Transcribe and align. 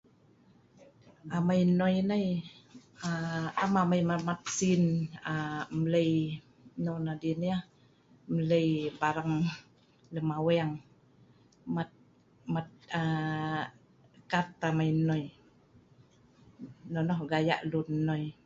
Amei 1.35 1.61
enoi 1.69 1.95
nei, 2.09 2.27
aa.. 3.05 3.47
am 3.63 3.73
amei 3.81 4.03
met-met 4.09 4.41
sin 4.57 4.83
aa..em’lei 5.31 6.11
non 6.83 7.09
adin 7.13 7.41
yeh 7.49 7.61
em’lei 8.33 8.69
barang 9.01 9.31
lem 10.13 10.27
a’weng 10.37 10.71
met, 11.75 11.91
met 12.53 12.67
aa.. 12.99 13.61
kad 14.31 14.49
amei 14.69 14.89
enoi. 14.97 15.23
Nonah 16.93 17.19
gayak 17.31 17.61
lun 17.71 17.87
enoi 18.01 18.23